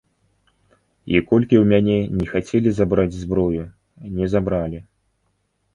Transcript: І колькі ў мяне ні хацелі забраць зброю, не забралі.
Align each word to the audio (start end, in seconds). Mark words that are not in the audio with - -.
І 1.15 1.21
колькі 1.33 1.55
ў 1.59 1.61
мяне 1.73 1.97
ні 2.23 2.31
хацелі 2.33 2.69
забраць 2.79 3.19
зброю, 3.21 3.63
не 4.19 4.25
забралі. 4.35 4.79